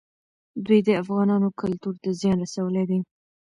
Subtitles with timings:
[0.65, 2.99] دوی د افغانانو کلتور ته زیان رسولی دی.